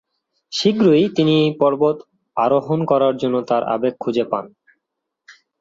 [0.51, 1.97] শীঘ্রই তিনি পর্বত
[2.37, 4.45] আরোহণ করার জন্যে তার আবেগ খুঁজে পান।